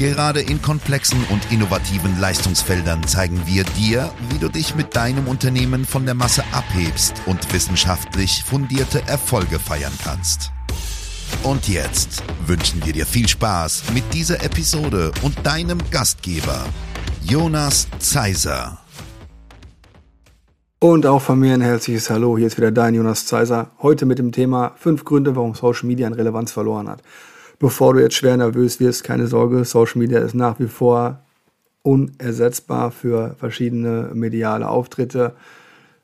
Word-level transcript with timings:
Gerade 0.00 0.40
in 0.40 0.62
komplexen 0.62 1.22
und 1.28 1.52
innovativen 1.52 2.18
Leistungsfeldern 2.18 3.06
zeigen 3.06 3.42
wir 3.44 3.64
dir, 3.64 4.10
wie 4.30 4.38
du 4.38 4.48
dich 4.48 4.74
mit 4.74 4.96
deinem 4.96 5.28
Unternehmen 5.28 5.84
von 5.84 6.06
der 6.06 6.14
Masse 6.14 6.42
abhebst 6.52 7.20
und 7.26 7.52
wissenschaftlich 7.52 8.42
fundierte 8.42 9.06
Erfolge 9.06 9.58
feiern 9.58 9.92
kannst. 10.02 10.52
Und 11.42 11.68
jetzt 11.68 12.22
wünschen 12.46 12.82
wir 12.86 12.94
dir 12.94 13.04
viel 13.04 13.28
Spaß 13.28 13.92
mit 13.92 14.04
dieser 14.14 14.42
Episode 14.42 15.12
und 15.20 15.36
deinem 15.44 15.78
Gastgeber, 15.90 16.64
Jonas 17.22 17.86
Zeiser. 17.98 18.78
Und 20.78 21.04
auch 21.04 21.20
von 21.20 21.38
mir 21.38 21.52
ein 21.52 21.60
herzliches 21.60 22.08
Hallo. 22.08 22.38
Hier 22.38 22.46
ist 22.46 22.56
wieder 22.56 22.70
dein 22.70 22.94
Jonas 22.94 23.26
Zeiser. 23.26 23.72
Heute 23.82 24.06
mit 24.06 24.18
dem 24.18 24.32
Thema 24.32 24.72
fünf 24.78 25.04
Gründe, 25.04 25.36
warum 25.36 25.54
Social 25.54 25.86
Media 25.86 26.06
an 26.06 26.14
Relevanz 26.14 26.52
verloren 26.52 26.88
hat. 26.88 27.02
Bevor 27.60 27.92
du 27.92 28.00
jetzt 28.00 28.14
schwer 28.14 28.38
nervös 28.38 28.80
wirst, 28.80 29.04
keine 29.04 29.26
Sorge, 29.26 29.66
Social 29.66 29.98
Media 29.98 30.20
ist 30.20 30.34
nach 30.34 30.58
wie 30.58 30.66
vor 30.66 31.22
unersetzbar 31.82 32.90
für 32.90 33.36
verschiedene 33.38 34.12
mediale 34.14 34.66
Auftritte, 34.66 35.36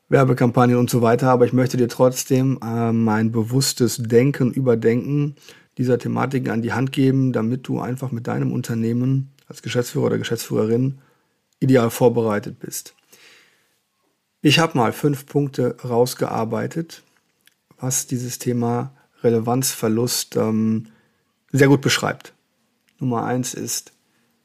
Werbekampagnen 0.07 0.77
und 0.77 0.91
so 0.91 1.01
weiter. 1.01 1.31
Aber 1.31 1.45
ich 1.45 1.53
möchte 1.53 1.75
dir 1.75 1.87
trotzdem 1.87 2.59
äh, 2.63 2.91
mein 2.91 3.31
bewusstes 3.31 3.97
Denken, 3.97 4.51
Überdenken 4.51 5.35
dieser 5.79 5.97
Thematiken 5.97 6.51
an 6.51 6.61
die 6.61 6.73
Hand 6.73 6.91
geben, 6.91 7.33
damit 7.33 7.67
du 7.67 7.79
einfach 7.79 8.11
mit 8.11 8.27
deinem 8.27 8.51
Unternehmen 8.51 9.31
als 9.47 9.63
Geschäftsführer 9.63 10.05
oder 10.05 10.19
Geschäftsführerin 10.19 10.99
ideal 11.59 11.89
vorbereitet 11.89 12.59
bist. 12.59 12.93
Ich 14.43 14.59
habe 14.59 14.77
mal 14.77 14.91
fünf 14.93 15.25
Punkte 15.25 15.75
rausgearbeitet, 15.83 17.01
was 17.79 18.05
dieses 18.05 18.37
Thema 18.37 18.93
Relevanzverlust 19.23 20.35
ähm, 20.35 20.89
sehr 21.57 21.67
gut 21.67 21.81
beschreibt. 21.81 22.33
Nummer 22.99 23.25
eins 23.25 23.53
ist, 23.53 23.93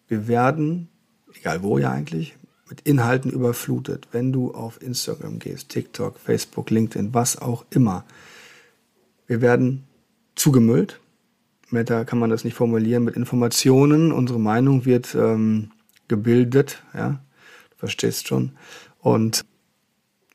wir 0.09 0.29
werden, 0.29 0.89
egal 1.35 1.63
wo 1.63 1.79
ja 1.79 1.91
eigentlich, 1.91 2.37
mit 2.69 2.81
Inhalten 2.83 3.31
überflutet. 3.31 4.09
Wenn 4.13 4.33
du 4.33 4.55
auf 4.55 4.81
Instagram 4.81 5.39
gehst, 5.39 5.69
TikTok, 5.69 6.19
Facebook, 6.19 6.71
LinkedIn, 6.71 7.13
was 7.13 7.37
auch 7.37 7.65
immer. 7.71 8.05
Wir 9.27 9.41
werden 9.41 9.85
zugemüllt. 10.35 11.01
Meta 11.71 12.05
kann 12.05 12.19
man 12.19 12.31
das 12.31 12.45
nicht 12.45 12.55
formulieren 12.55 13.05
mit 13.05 13.17
Informationen. 13.17 14.13
Unsere 14.13 14.41
Meinung 14.41 14.85
wird 14.85 15.15
ähm, 15.15 15.71
gebildet, 16.09 16.83
ja, 16.95 17.21
du 17.71 17.77
verstehst 17.77 18.29
schon. 18.29 18.53
Und 18.99 19.45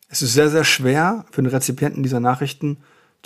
es 0.09 0.21
ist 0.21 0.33
sehr, 0.33 0.49
sehr 0.49 0.63
schwer 0.63 1.25
für 1.31 1.41
den 1.41 1.51
Rezipienten 1.51 2.03
dieser 2.03 2.19
Nachrichten 2.19 2.77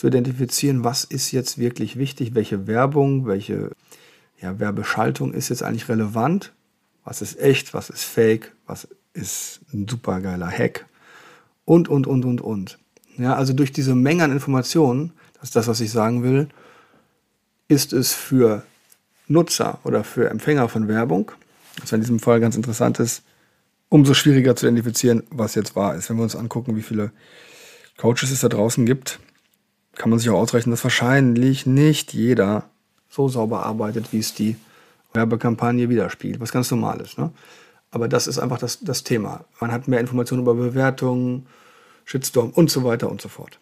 zu 0.02 0.08
identifizieren, 0.08 0.84
was 0.84 1.04
ist 1.04 1.32
jetzt 1.32 1.60
wirklich 1.60 1.96
wichtig, 1.96 2.34
welche 2.34 2.66
Werbung, 2.66 3.28
welche 3.28 3.70
ja, 4.42 4.58
Werbeschaltung 4.58 5.32
ist 5.32 5.50
jetzt 5.50 5.62
eigentlich 5.62 5.90
relevant, 5.90 6.54
was 7.04 7.22
ist 7.22 7.40
echt, 7.40 7.76
was 7.76 7.92
ist 7.92 8.06
fake, 8.06 8.52
was 8.66 8.88
ist 9.14 9.60
ein 9.72 9.88
supergeiler 9.88 10.50
Hack 10.50 10.88
und, 11.66 11.88
und, 11.88 12.08
und, 12.08 12.26
und, 12.26 12.42
und. 12.42 12.80
Ja, 13.16 13.36
also 13.36 13.54
durch 13.54 13.72
diese 13.72 13.94
Menge 13.94 14.24
an 14.24 14.32
Informationen, 14.32 15.14
das 15.36 15.50
ist 15.50 15.56
das, 15.56 15.68
was 15.68 15.80
ich 15.82 15.92
sagen 15.92 16.24
will, 16.24 16.48
ist 17.68 17.94
es 17.94 18.12
für 18.16 18.64
Nutzer 19.28 19.78
oder 19.84 20.04
für 20.04 20.32
Empfänger 20.32 20.68
von 20.68 20.88
Werbung, 20.88 21.32
was 21.80 21.92
in 21.92 22.02
diesem 22.02 22.18
Fall 22.18 22.40
ganz 22.40 22.56
interessant 22.56 23.00
ist, 23.00 23.22
umso 23.90 24.16
schwieriger 24.16 24.56
zu 24.56 24.66
identifizieren, 24.66 25.22
was 25.30 25.54
jetzt 25.54 25.76
wahr 25.76 25.94
ist. 25.94 26.10
Wenn 26.10 26.18
wir 26.18 26.24
uns 26.24 26.36
angucken, 26.36 26.76
wie 26.76 26.82
viele 26.82 27.12
Coaches 27.98 28.32
es 28.32 28.40
da 28.40 28.50
draußen 28.50 28.88
gibt, 28.88 29.20
kann 29.96 30.10
man 30.10 30.20
sich 30.20 30.30
auch 30.30 30.40
ausrechnen, 30.40 30.72
dass 30.72 30.84
wahrscheinlich 30.84 31.66
nicht 31.66 32.14
jeder 32.14 32.66
so 33.10 33.28
sauber 33.28 33.66
arbeitet, 33.66 34.14
wie 34.14 34.20
es 34.20 34.34
die 34.34 34.56
Werbekampagne 35.14 35.90
widerspiegelt, 35.90 36.40
was 36.40 36.52
ganz 36.52 36.72
normal 36.72 37.02
ist. 37.02 37.18
Ne? 37.18 37.32
Aber 37.92 38.08
das 38.08 38.28
ist 38.28 38.40
einfach 38.40 38.58
das, 38.58 38.80
das 38.80 39.04
Thema. 39.04 39.46
Man 39.60 39.72
hat 39.72 39.88
mehr 39.88 40.00
Informationen 40.00 40.44
über 40.44 40.54
Bewertungen, 40.54 41.46
Shitstorm 42.06 42.52
und 42.52 42.70
so 42.70 42.84
weiter 42.84 43.10
und 43.10 43.22
so 43.22 43.30
fort. 43.30 43.60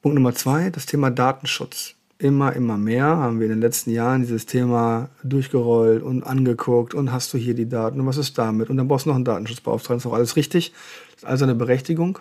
Punkt 0.00 0.14
Nummer 0.14 0.34
zwei, 0.34 0.70
das 0.70 0.86
Thema 0.86 1.10
Datenschutz 1.10 1.94
immer, 2.20 2.54
immer 2.54 2.76
mehr 2.76 3.04
haben 3.04 3.40
wir 3.40 3.46
in 3.46 3.52
den 3.52 3.60
letzten 3.60 3.90
Jahren 3.90 4.20
dieses 4.22 4.46
Thema 4.46 5.08
durchgerollt 5.24 6.02
und 6.02 6.22
angeguckt 6.22 6.94
und 6.94 7.12
hast 7.12 7.32
du 7.32 7.38
hier 7.38 7.54
die 7.54 7.68
Daten 7.68 8.00
und 8.00 8.06
was 8.06 8.18
ist 8.18 8.36
damit? 8.36 8.70
Und 8.70 8.76
dann 8.76 8.88
brauchst 8.88 9.06
du 9.06 9.10
noch 9.10 9.16
einen 9.16 9.24
Datenschutzbeauftragten, 9.24 9.98
ist 9.98 10.06
auch 10.06 10.12
alles 10.12 10.36
richtig. 10.36 10.72
Das 11.12 11.22
ist 11.22 11.28
also 11.28 11.44
eine 11.44 11.54
Berechtigung. 11.54 12.18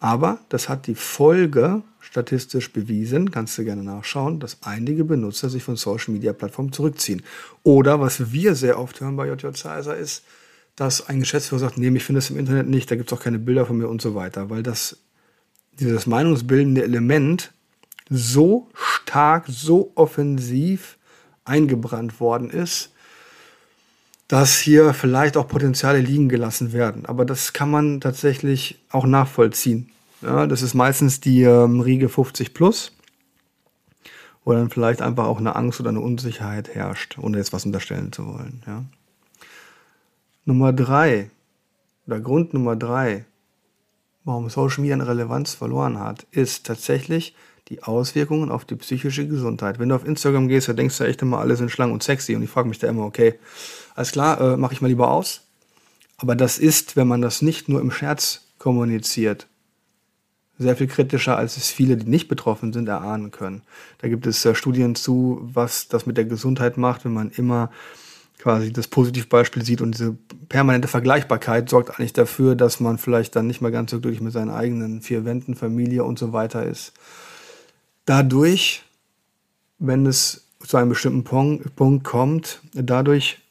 Aber 0.00 0.40
das 0.48 0.68
hat 0.68 0.86
die 0.86 0.94
Folge 0.94 1.82
statistisch 2.00 2.72
bewiesen, 2.72 3.30
kannst 3.30 3.58
du 3.58 3.64
gerne 3.64 3.82
nachschauen, 3.82 4.40
dass 4.40 4.58
einige 4.62 5.04
Benutzer 5.04 5.48
sich 5.48 5.62
von 5.62 5.76
Social 5.76 6.14
Media 6.14 6.32
Plattformen 6.32 6.72
zurückziehen. 6.72 7.22
Oder 7.62 8.00
was 8.00 8.32
wir 8.32 8.54
sehr 8.54 8.78
oft 8.78 9.00
hören 9.00 9.16
bei 9.16 9.26
JJ 9.26 9.52
Zeiser 9.54 9.96
ist, 9.96 10.22
dass 10.76 11.08
ein 11.08 11.20
Geschäftsführer 11.20 11.60
sagt, 11.60 11.78
nee, 11.78 11.88
ich 11.88 12.04
finde 12.04 12.18
das 12.20 12.30
im 12.30 12.38
Internet 12.38 12.68
nicht, 12.68 12.90
da 12.90 12.96
gibt 12.96 13.10
es 13.10 13.18
auch 13.18 13.22
keine 13.22 13.38
Bilder 13.38 13.66
von 13.66 13.78
mir 13.78 13.88
und 13.88 14.02
so 14.02 14.14
weiter, 14.14 14.50
weil 14.50 14.62
das 14.62 14.98
dieses 15.80 16.06
meinungsbildende 16.06 16.82
Element 16.82 17.52
so 18.08 18.68
stark, 18.74 19.46
so 19.48 19.92
offensiv 19.94 20.98
eingebrannt 21.44 22.20
worden 22.20 22.50
ist, 22.50 22.92
dass 24.28 24.58
hier 24.58 24.92
vielleicht 24.92 25.36
auch 25.36 25.46
Potenziale 25.46 26.00
liegen 26.00 26.28
gelassen 26.28 26.72
werden. 26.72 27.06
Aber 27.06 27.24
das 27.24 27.52
kann 27.52 27.70
man 27.70 28.00
tatsächlich 28.00 28.80
auch 28.90 29.06
nachvollziehen. 29.06 29.90
Ja, 30.22 30.46
das 30.46 30.62
ist 30.62 30.74
meistens 30.74 31.20
die 31.20 31.42
ähm, 31.42 31.80
Riege 31.80 32.08
50 32.08 32.54
plus, 32.54 32.92
wo 34.44 34.52
dann 34.52 34.70
vielleicht 34.70 35.02
einfach 35.02 35.26
auch 35.26 35.38
eine 35.38 35.54
Angst 35.54 35.78
oder 35.80 35.90
eine 35.90 36.00
Unsicherheit 36.00 36.74
herrscht, 36.74 37.18
ohne 37.18 37.38
jetzt 37.38 37.52
was 37.52 37.66
unterstellen 37.66 38.12
zu 38.12 38.26
wollen. 38.26 38.62
Ja. 38.66 38.84
Nummer 40.44 40.72
drei, 40.72 41.30
oder 42.06 42.20
Grund 42.20 42.54
Nummer 42.54 42.76
drei, 42.76 43.24
warum 44.24 44.48
Social 44.48 44.80
Media 44.80 44.94
eine 44.94 45.06
Relevanz 45.06 45.54
verloren 45.54 45.98
hat, 45.98 46.26
ist 46.30 46.66
tatsächlich, 46.66 47.34
die 47.68 47.82
Auswirkungen 47.82 48.50
auf 48.50 48.64
die 48.64 48.76
psychische 48.76 49.26
Gesundheit. 49.26 49.78
Wenn 49.78 49.88
du 49.88 49.94
auf 49.96 50.06
Instagram 50.06 50.48
gehst, 50.48 50.68
da 50.68 50.72
denkst 50.72 50.98
du 50.98 51.04
echt 51.04 51.22
immer, 51.22 51.38
alle 51.38 51.56
sind 51.56 51.70
schlank 51.70 51.92
und 51.92 52.02
sexy. 52.02 52.36
Und 52.36 52.42
ich 52.42 52.50
frage 52.50 52.68
mich 52.68 52.78
da 52.78 52.88
immer, 52.88 53.04
okay, 53.04 53.34
alles 53.94 54.12
klar, 54.12 54.40
äh, 54.40 54.56
mache 54.56 54.72
ich 54.72 54.80
mal 54.80 54.88
lieber 54.88 55.10
aus. 55.10 55.42
Aber 56.18 56.36
das 56.36 56.58
ist, 56.58 56.96
wenn 56.96 57.08
man 57.08 57.20
das 57.20 57.42
nicht 57.42 57.68
nur 57.68 57.80
im 57.80 57.90
Scherz 57.90 58.46
kommuniziert, 58.58 59.48
sehr 60.58 60.76
viel 60.76 60.86
kritischer, 60.86 61.36
als 61.36 61.56
es 61.56 61.68
viele, 61.68 61.96
die 61.96 62.08
nicht 62.08 62.28
betroffen 62.28 62.72
sind, 62.72 62.88
erahnen 62.88 63.30
können. 63.30 63.62
Da 63.98 64.08
gibt 64.08 64.26
es 64.26 64.44
äh, 64.44 64.54
Studien 64.54 64.94
zu, 64.94 65.40
was 65.42 65.88
das 65.88 66.06
mit 66.06 66.16
der 66.16 66.24
Gesundheit 66.24 66.78
macht, 66.78 67.04
wenn 67.04 67.12
man 67.12 67.30
immer 67.30 67.70
quasi 68.38 68.72
das 68.72 68.88
Positivbeispiel 68.88 69.64
sieht 69.64 69.80
und 69.80 69.92
diese 69.92 70.16
permanente 70.48 70.88
Vergleichbarkeit 70.88 71.68
sorgt 71.68 71.90
eigentlich 71.90 72.12
dafür, 72.12 72.54
dass 72.54 72.80
man 72.80 72.98
vielleicht 72.98 73.34
dann 73.34 73.46
nicht 73.46 73.60
mehr 73.60 73.70
ganz 73.70 73.90
so 73.90 74.00
glücklich 74.00 74.20
mit 74.20 74.32
seinen 74.32 74.50
eigenen 74.50 75.02
vier 75.02 75.24
Wänden, 75.24 75.54
Familie 75.54 76.04
und 76.04 76.18
so 76.18 76.32
weiter 76.32 76.64
ist. 76.64 76.92
Dadurch, 78.06 78.84
wenn 79.78 80.06
es 80.06 80.46
zu 80.60 80.76
einem 80.76 80.88
bestimmten 80.90 81.24
Punkt 81.24 82.04
kommt, 82.04 82.60
dadurch 82.72 83.42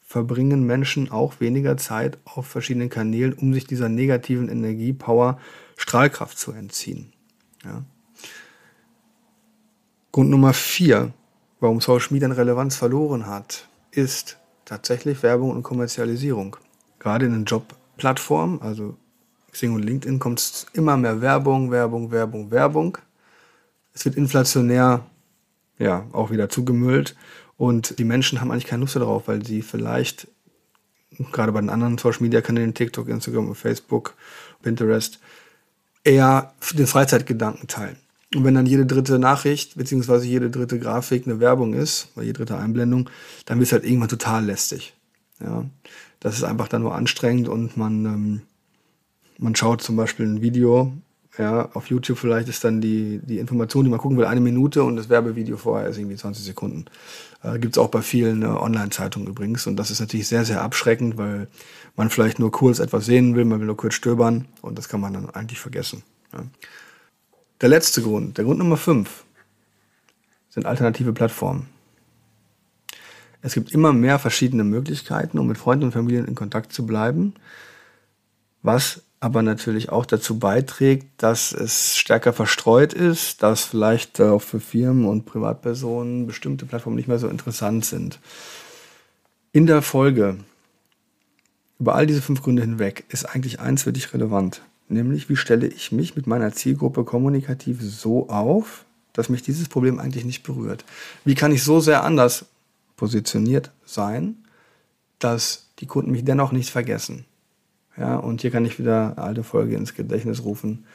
verbringen 0.00 0.64
Menschen 0.66 1.10
auch 1.10 1.38
weniger 1.38 1.76
Zeit 1.76 2.18
auf 2.24 2.46
verschiedenen 2.46 2.88
Kanälen, 2.88 3.34
um 3.34 3.54
sich 3.54 3.66
dieser 3.66 3.88
negativen 3.88 4.48
Energiepower 4.48 5.38
Strahlkraft 5.76 6.38
zu 6.38 6.52
entziehen. 6.52 7.12
Ja. 7.62 7.84
Grund 10.12 10.30
Nummer 10.30 10.54
vier, 10.54 11.12
warum 11.60 11.80
Social 11.80 12.08
Media 12.10 12.26
an 12.26 12.32
Relevanz 12.32 12.76
verloren 12.76 13.26
hat, 13.26 13.68
ist 13.90 14.38
tatsächlich 14.64 15.22
Werbung 15.22 15.50
und 15.50 15.62
Kommerzialisierung. 15.62 16.56
Gerade 16.98 17.26
in 17.26 17.32
den 17.32 17.44
Jobplattformen, 17.44 18.60
also 18.62 18.96
Xing 19.52 19.74
und 19.74 19.82
LinkedIn, 19.82 20.18
kommt 20.18 20.40
es 20.40 20.66
immer 20.72 20.96
mehr 20.96 21.20
Werbung, 21.20 21.70
Werbung, 21.70 22.10
Werbung, 22.10 22.50
Werbung 22.50 22.98
es 23.92 24.04
wird 24.04 24.16
inflationär 24.16 25.06
ja 25.78 26.06
auch 26.12 26.30
wieder 26.30 26.48
zugemüllt 26.48 27.16
und 27.56 27.98
die 27.98 28.04
Menschen 28.04 28.40
haben 28.40 28.50
eigentlich 28.50 28.66
keine 28.66 28.80
Lust 28.80 28.96
darauf, 28.96 29.28
weil 29.28 29.44
sie 29.44 29.62
vielleicht 29.62 30.28
gerade 31.32 31.52
bei 31.52 31.60
den 31.60 31.70
anderen 31.70 31.98
Social 31.98 32.22
Media 32.22 32.40
Kanälen 32.40 32.74
TikTok, 32.74 33.08
Instagram, 33.08 33.54
Facebook, 33.54 34.14
Pinterest 34.62 35.18
eher 36.04 36.54
den 36.74 36.86
Freizeitgedanken 36.86 37.68
teilen. 37.68 37.96
Und 38.34 38.44
wenn 38.44 38.54
dann 38.54 38.66
jede 38.66 38.86
dritte 38.86 39.18
Nachricht 39.18 39.76
beziehungsweise 39.76 40.26
jede 40.26 40.50
dritte 40.50 40.78
Grafik 40.78 41.26
eine 41.26 41.40
Werbung 41.40 41.74
ist, 41.74 42.08
oder 42.14 42.24
jede 42.24 42.38
dritte 42.38 42.56
Einblendung, 42.56 43.10
dann 43.44 43.58
wird 43.58 43.66
es 43.66 43.72
halt 43.72 43.84
irgendwann 43.84 44.08
total 44.08 44.44
lästig. 44.44 44.94
Ja, 45.40 45.64
das 46.20 46.36
ist 46.36 46.44
einfach 46.44 46.68
dann 46.68 46.82
nur 46.82 46.94
anstrengend 46.94 47.48
und 47.48 47.76
man 47.76 48.04
ähm, 48.04 48.42
man 49.40 49.56
schaut 49.56 49.82
zum 49.82 49.96
Beispiel 49.96 50.26
ein 50.26 50.42
Video, 50.42 50.92
ja, 51.40 51.70
auf 51.72 51.86
YouTube 51.86 52.18
vielleicht 52.18 52.48
ist 52.48 52.62
dann 52.64 52.80
die, 52.80 53.20
die 53.22 53.38
Information, 53.38 53.84
die 53.84 53.90
man 53.90 53.98
gucken 53.98 54.18
will, 54.18 54.26
eine 54.26 54.40
Minute 54.40 54.84
und 54.84 54.96
das 54.96 55.08
Werbevideo 55.08 55.56
vorher 55.56 55.88
ist 55.88 55.96
irgendwie 55.96 56.16
20 56.16 56.44
Sekunden. 56.44 56.84
Äh, 57.42 57.58
Gibt 57.58 57.76
es 57.76 57.78
auch 57.78 57.88
bei 57.88 58.02
vielen 58.02 58.42
äh, 58.42 58.46
Online-Zeitungen 58.46 59.26
übrigens. 59.26 59.66
Und 59.66 59.76
das 59.76 59.90
ist 59.90 60.00
natürlich 60.00 60.28
sehr, 60.28 60.44
sehr 60.44 60.62
abschreckend, 60.62 61.16
weil 61.16 61.48
man 61.96 62.10
vielleicht 62.10 62.38
nur 62.38 62.52
kurz 62.52 62.78
etwas 62.78 63.06
sehen 63.06 63.34
will, 63.36 63.46
man 63.46 63.60
will 63.60 63.66
nur 63.66 63.76
kurz 63.76 63.94
stöbern 63.94 64.46
und 64.60 64.76
das 64.76 64.88
kann 64.88 65.00
man 65.00 65.14
dann 65.14 65.30
eigentlich 65.30 65.60
vergessen. 65.60 66.02
Ja. 66.32 66.44
Der 67.62 67.68
letzte 67.68 68.02
Grund, 68.02 68.36
der 68.36 68.44
Grund 68.44 68.58
Nummer 68.58 68.76
5, 68.76 69.24
sind 70.50 70.66
alternative 70.66 71.12
Plattformen. 71.12 71.68
Es 73.40 73.54
gibt 73.54 73.72
immer 73.72 73.94
mehr 73.94 74.18
verschiedene 74.18 74.64
Möglichkeiten, 74.64 75.38
um 75.38 75.46
mit 75.46 75.56
Freunden 75.56 75.84
und 75.84 75.92
Familien 75.92 76.26
in 76.26 76.34
Kontakt 76.34 76.72
zu 76.72 76.84
bleiben, 76.84 77.34
was 78.62 79.02
aber 79.20 79.42
natürlich 79.42 79.90
auch 79.90 80.06
dazu 80.06 80.38
beiträgt, 80.38 81.06
dass 81.18 81.52
es 81.52 81.96
stärker 81.98 82.32
verstreut 82.32 82.94
ist, 82.94 83.42
dass 83.42 83.64
vielleicht 83.64 84.18
auch 84.20 84.40
für 84.40 84.60
Firmen 84.60 85.04
und 85.04 85.26
Privatpersonen 85.26 86.26
bestimmte 86.26 86.64
Plattformen 86.64 86.96
nicht 86.96 87.08
mehr 87.08 87.18
so 87.18 87.28
interessant 87.28 87.84
sind. 87.84 88.18
In 89.52 89.66
der 89.66 89.82
Folge 89.82 90.38
über 91.78 91.94
all 91.94 92.06
diese 92.06 92.22
fünf 92.22 92.42
Gründe 92.42 92.62
hinweg 92.62 93.04
ist 93.08 93.24
eigentlich 93.24 93.60
eins 93.60 93.82
für 93.82 93.92
dich 93.92 94.12
relevant, 94.14 94.62
nämlich 94.88 95.28
wie 95.28 95.36
stelle 95.36 95.66
ich 95.66 95.92
mich 95.92 96.16
mit 96.16 96.26
meiner 96.26 96.52
Zielgruppe 96.52 97.04
kommunikativ 97.04 97.78
so 97.82 98.28
auf, 98.28 98.84
dass 99.12 99.28
mich 99.28 99.42
dieses 99.42 99.68
Problem 99.68 99.98
eigentlich 99.98 100.24
nicht 100.24 100.42
berührt. 100.42 100.84
Wie 101.24 101.34
kann 101.34 101.52
ich 101.52 101.62
so 101.62 101.80
sehr 101.80 102.04
anders 102.04 102.46
positioniert 102.96 103.70
sein, 103.84 104.36
dass 105.18 105.68
die 105.78 105.86
Kunden 105.86 106.10
mich 106.10 106.24
dennoch 106.24 106.52
nicht 106.52 106.70
vergessen? 106.70 107.24
Ja, 108.00 108.16
und 108.16 108.40
hier 108.40 108.50
kann 108.50 108.64
ich 108.64 108.78
wieder 108.78 109.08
eine 109.08 109.18
alte 109.18 109.42
Folge 109.42 109.76
ins 109.76 109.94
Gedächtnis 109.94 110.42
rufen, 110.42 110.86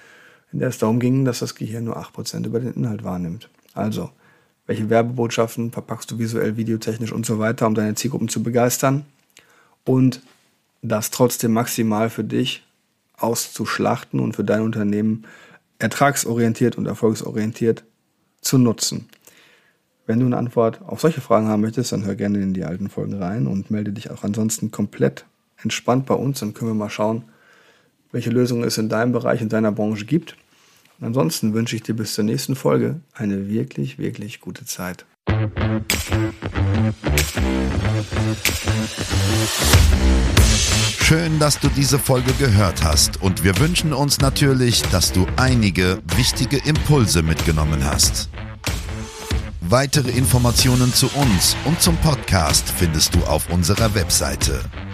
in 0.52 0.58
der 0.58 0.70
es 0.70 0.80
darum 0.80 1.00
ging, 1.00 1.24
dass 1.24 1.38
das 1.38 1.54
Gehirn 1.54 1.84
nur 1.84 2.00
8% 2.00 2.48
über 2.48 2.60
den 2.60 2.74
Inhalt 2.74 3.04
wahrnimmt. 3.04 3.48
Also, 3.76 4.10
welche 4.66 4.90
Werbebotschaften 4.90 5.72
verpackst 5.72 6.10
du 6.10 6.18
visuell, 6.18 6.58
videotechnisch 6.58 7.12
und 7.12 7.24
so 7.24 7.38
weiter, 7.38 7.68
um 7.68 7.76
deine 7.76 7.94
Zielgruppen 7.94 8.28
zu 8.28 8.42
begeistern 8.42 9.06
und 9.84 10.22
das 10.82 11.12
trotzdem 11.12 11.54
maximal 11.54 12.10
für 12.10 12.24
dich 12.24 12.64
auszuschlachten 13.18 14.20
und 14.20 14.36
für 14.36 14.44
dein 14.44 14.62
Unternehmen 14.62 15.26
ertragsorientiert 15.78 16.76
und 16.76 16.88
erfolgsorientiert 16.88 17.84
zu 18.42 18.58
nutzen. 18.58 19.10
Wenn 20.08 20.20
du 20.20 20.26
eine 20.26 20.38
Antwort 20.38 20.82
auf 20.82 21.02
solche 21.02 21.22
Fragen 21.22 21.50
haben 21.50 21.62
möchtest, 21.62 21.92
dann 21.92 22.04
hör 22.04 22.16
gerne 22.16 22.42
in 22.42 22.56
die 22.56 22.64
alten 22.64 22.90
Folgen 22.90 23.14
rein 23.14 23.46
und 23.46 23.70
melde 23.70 23.92
dich 23.92 24.10
auch 24.10 24.24
ansonsten 24.24 24.72
komplett 24.72 25.26
entspannt 25.62 26.06
bei 26.06 26.16
uns, 26.16 26.40
dann 26.40 26.54
können 26.54 26.72
wir 26.72 26.76
mal 26.76 26.90
schauen, 26.90 27.24
welche 28.12 28.30
Lösungen 28.30 28.64
es 28.64 28.78
in 28.78 28.90
deinem 28.90 29.12
Bereich, 29.12 29.42
in 29.42 29.50
deiner 29.50 29.72
Branche 29.72 30.06
gibt. 30.06 30.38
Und 31.00 31.08
ansonsten 31.08 31.54
wünsche 31.54 31.76
ich 31.76 31.84
dir 31.84 31.94
bis 31.94 32.14
zur 32.14 32.24
nächsten 32.24 32.56
Folge 32.56 33.02
eine 33.14 33.50
wirklich, 33.50 33.98
wirklich 33.98 34.40
gute 34.40 34.66
Zeit. 34.66 35.06
Schön, 41.02 41.38
dass 41.40 41.60
du 41.60 41.68
diese 41.70 42.00
Folge 42.00 42.32
gehört 42.40 42.84
hast 42.84 43.22
und 43.22 43.44
wir 43.44 43.60
wünschen 43.60 43.94
uns 43.94 44.20
natürlich, 44.22 44.82
dass 44.84 45.12
du 45.12 45.28
einige 45.36 46.00
wichtige 46.16 46.58
Impulse 46.58 47.22
mitgenommen 47.22 47.84
hast. 47.84 48.30
Weitere 49.62 50.12
Informationen 50.12 50.94
zu 50.94 51.08
uns 51.08 51.56
und 51.66 51.82
zum 51.82 51.98
Podcast 51.98 52.70
findest 52.70 53.14
du 53.16 53.20
auf 53.26 53.50
unserer 53.50 53.94
Webseite 53.94 54.62